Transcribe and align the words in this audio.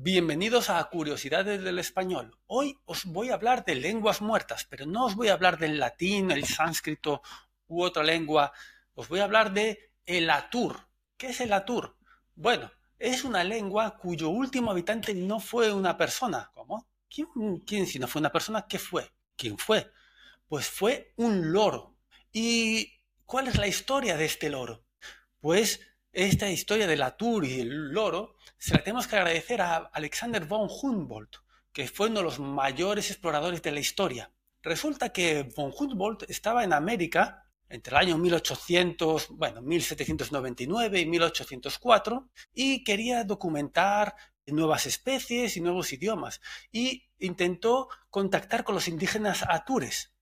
Bienvenidos 0.00 0.70
a 0.70 0.84
Curiosidades 0.84 1.64
del 1.64 1.80
Español. 1.80 2.38
Hoy 2.46 2.78
os 2.84 3.04
voy 3.04 3.30
a 3.30 3.34
hablar 3.34 3.64
de 3.64 3.74
lenguas 3.74 4.22
muertas, 4.22 4.64
pero 4.64 4.86
no 4.86 5.06
os 5.06 5.16
voy 5.16 5.26
a 5.26 5.32
hablar 5.32 5.58
del 5.58 5.80
latín, 5.80 6.30
el 6.30 6.44
sánscrito 6.44 7.20
u 7.66 7.82
otra 7.82 8.04
lengua. 8.04 8.52
Os 8.94 9.08
voy 9.08 9.18
a 9.18 9.24
hablar 9.24 9.52
de 9.52 9.90
el 10.06 10.30
atur. 10.30 10.86
¿Qué 11.16 11.30
es 11.30 11.40
el 11.40 11.52
atur? 11.52 11.96
Bueno, 12.36 12.70
es 13.00 13.24
una 13.24 13.42
lengua 13.42 13.96
cuyo 13.96 14.28
último 14.28 14.70
habitante 14.70 15.12
no 15.14 15.40
fue 15.40 15.72
una 15.72 15.96
persona. 15.96 16.48
¿Cómo? 16.54 16.86
¿Quién, 17.10 17.26
quién 17.66 17.88
si 17.88 17.98
no 17.98 18.06
fue 18.06 18.20
una 18.20 18.30
persona? 18.30 18.68
¿Qué 18.68 18.78
fue? 18.78 19.12
¿Quién 19.34 19.58
fue? 19.58 19.90
Pues 20.46 20.68
fue 20.68 21.12
un 21.16 21.52
loro. 21.52 21.96
¿Y 22.30 23.00
cuál 23.26 23.48
es 23.48 23.58
la 23.58 23.66
historia 23.66 24.16
de 24.16 24.26
este 24.26 24.48
loro? 24.48 24.84
Pues 25.40 25.80
esta 26.12 26.50
historia 26.50 26.86
del 26.86 27.02
Atur 27.02 27.44
y 27.44 27.60
el 27.60 27.92
loro 27.92 28.36
se 28.56 28.74
la 28.74 28.82
tenemos 28.82 29.06
que 29.06 29.16
agradecer 29.16 29.60
a 29.60 29.76
Alexander 29.76 30.44
von 30.44 30.68
Humboldt, 30.68 31.36
que 31.72 31.86
fue 31.86 32.08
uno 32.08 32.20
de 32.20 32.24
los 32.24 32.40
mayores 32.40 33.10
exploradores 33.10 33.62
de 33.62 33.72
la 33.72 33.80
historia. 33.80 34.32
Resulta 34.62 35.10
que 35.10 35.44
von 35.54 35.72
Humboldt 35.76 36.28
estaba 36.28 36.64
en 36.64 36.72
América 36.72 37.44
entre 37.68 37.92
el 37.92 37.98
año 37.98 38.18
1800, 38.18 39.28
bueno, 39.30 39.60
1799 39.62 41.00
y 41.00 41.06
1804 41.06 42.30
y 42.54 42.82
quería 42.82 43.24
documentar 43.24 44.16
nuevas 44.46 44.86
especies 44.86 45.56
y 45.56 45.60
nuevos 45.60 45.92
idiomas 45.92 46.40
y 46.72 47.08
intentó 47.18 47.88
contactar 48.10 48.64
con 48.64 48.74
los 48.74 48.88
indígenas 48.88 49.44
atures, 49.48 50.14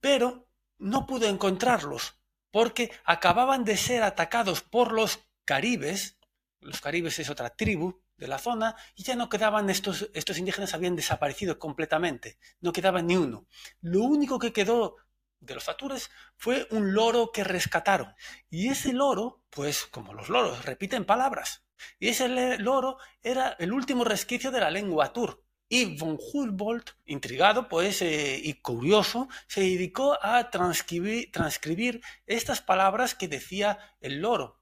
pero 0.00 0.48
no 0.78 1.06
pudo 1.06 1.28
encontrarlos 1.28 2.18
porque 2.50 2.90
acababan 3.04 3.64
de 3.64 3.76
ser 3.76 4.02
atacados 4.02 4.60
por 4.60 4.92
los 4.92 5.20
caribes, 5.50 6.16
los 6.60 6.80
caribes 6.80 7.18
es 7.18 7.28
otra 7.28 7.50
tribu 7.50 8.00
de 8.16 8.28
la 8.28 8.38
zona, 8.38 8.76
y 8.94 9.02
ya 9.02 9.16
no 9.16 9.28
quedaban 9.28 9.68
estos, 9.68 10.08
estos 10.14 10.38
indígenas 10.38 10.74
habían 10.74 10.94
desaparecido 10.94 11.58
completamente, 11.58 12.38
no 12.60 12.72
quedaba 12.72 13.02
ni 13.02 13.16
uno. 13.16 13.48
Lo 13.80 14.04
único 14.04 14.38
que 14.38 14.52
quedó 14.52 14.94
de 15.40 15.54
los 15.56 15.68
atures 15.68 16.08
fue 16.36 16.68
un 16.70 16.94
loro 16.94 17.32
que 17.32 17.42
rescataron. 17.42 18.14
Y 18.48 18.68
ese 18.68 18.92
loro, 18.92 19.42
pues 19.50 19.86
como 19.86 20.14
los 20.14 20.28
loros, 20.28 20.64
repiten 20.64 21.04
palabras. 21.04 21.64
Y 21.98 22.10
ese 22.10 22.28
loro 22.58 22.98
era 23.20 23.56
el 23.58 23.72
último 23.72 24.04
resquicio 24.04 24.52
de 24.52 24.60
la 24.60 24.70
lengua 24.70 25.06
atur. 25.06 25.42
Y 25.68 25.96
von 25.96 26.16
Humboldt, 26.32 26.90
intrigado 27.06 27.68
pues, 27.68 28.02
eh, 28.02 28.40
y 28.40 28.54
curioso, 28.60 29.28
se 29.48 29.62
dedicó 29.62 30.16
a 30.22 30.48
transcribir 30.50 32.02
estas 32.26 32.60
palabras 32.60 33.16
que 33.16 33.26
decía 33.26 33.80
el 34.00 34.20
loro. 34.20 34.59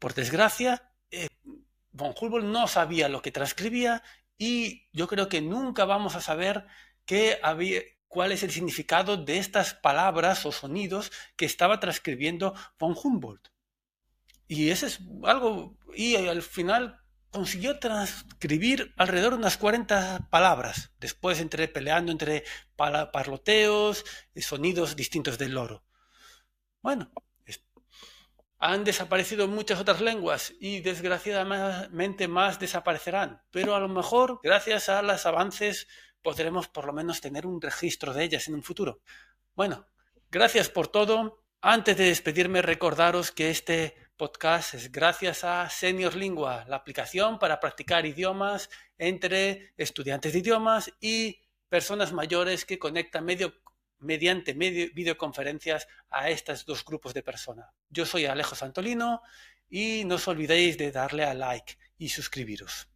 Por 0.00 0.14
desgracia, 0.14 0.90
eh, 1.12 1.28
von 1.92 2.14
Humboldt 2.18 2.46
no 2.46 2.66
sabía 2.66 3.08
lo 3.08 3.22
que 3.22 3.30
transcribía 3.30 4.02
y 4.36 4.88
yo 4.92 5.06
creo 5.06 5.28
que 5.28 5.42
nunca 5.42 5.84
vamos 5.84 6.16
a 6.16 6.22
saber 6.22 6.66
qué 7.04 7.38
había, 7.42 7.82
cuál 8.08 8.32
es 8.32 8.42
el 8.42 8.50
significado 8.50 9.18
de 9.18 9.38
estas 9.38 9.74
palabras 9.74 10.46
o 10.46 10.52
sonidos 10.52 11.12
que 11.36 11.44
estaba 11.44 11.78
transcribiendo 11.78 12.54
von 12.78 12.96
Humboldt. 13.00 13.48
Y 14.48 14.70
ese 14.70 14.86
es 14.86 15.00
algo, 15.22 15.76
y 15.94 16.16
al 16.16 16.42
final 16.42 16.98
consiguió 17.30 17.78
transcribir 17.78 18.94
alrededor 18.96 19.34
de 19.34 19.38
unas 19.38 19.58
40 19.58 20.28
palabras, 20.30 20.92
después 20.98 21.40
entre 21.40 21.68
peleando 21.68 22.10
entre 22.10 22.44
parloteos 22.74 24.04
y 24.34 24.40
sonidos 24.42 24.96
distintos 24.96 25.36
del 25.36 25.52
loro. 25.52 25.84
Bueno, 26.82 27.12
han 28.60 28.84
desaparecido 28.84 29.48
muchas 29.48 29.80
otras 29.80 30.02
lenguas 30.02 30.52
y 30.60 30.80
desgraciadamente 30.80 32.28
más 32.28 32.60
desaparecerán, 32.60 33.42
pero 33.50 33.74
a 33.74 33.80
lo 33.80 33.88
mejor 33.88 34.38
gracias 34.42 34.90
a 34.90 35.00
los 35.00 35.24
avances 35.24 35.88
podremos 36.20 36.68
por 36.68 36.84
lo 36.84 36.92
menos 36.92 37.22
tener 37.22 37.46
un 37.46 37.62
registro 37.62 38.12
de 38.12 38.24
ellas 38.24 38.46
en 38.48 38.54
un 38.54 38.62
futuro. 38.62 39.00
Bueno, 39.54 39.86
gracias 40.30 40.68
por 40.68 40.88
todo. 40.88 41.42
Antes 41.62 41.96
de 41.96 42.04
despedirme, 42.04 42.60
recordaros 42.60 43.32
que 43.32 43.48
este 43.48 43.96
podcast 44.18 44.74
es 44.74 44.92
gracias 44.92 45.42
a 45.44 45.70
Senior 45.70 46.14
Lingua, 46.14 46.66
la 46.68 46.76
aplicación 46.76 47.38
para 47.38 47.60
practicar 47.60 48.04
idiomas 48.04 48.68
entre 48.98 49.72
estudiantes 49.78 50.34
de 50.34 50.38
idiomas 50.38 50.92
y 51.00 51.40
personas 51.70 52.12
mayores 52.12 52.66
que 52.66 52.78
conectan 52.78 53.24
medio 53.24 53.54
mediante 54.00 54.52
videoconferencias 54.52 55.86
a 56.10 56.30
estos 56.30 56.64
dos 56.64 56.84
grupos 56.84 57.14
de 57.14 57.22
personas. 57.22 57.70
Yo 57.88 58.06
soy 58.06 58.26
Alejo 58.26 58.54
Santolino 58.54 59.22
y 59.68 60.04
no 60.04 60.16
os 60.16 60.28
olvidéis 60.28 60.76
de 60.78 60.90
darle 60.90 61.24
a 61.24 61.34
like 61.34 61.78
y 61.98 62.08
suscribiros. 62.08 62.88